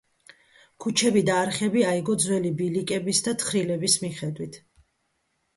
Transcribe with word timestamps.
ქუჩები 0.85 1.23
და 1.27 1.35
არხები 1.41 1.83
აიგო 1.89 2.15
ძველი 2.25 2.53
ბილიკების 2.63 3.21
და 3.29 3.37
თხრილების 3.45 3.99
მიხედვით. 4.07 4.63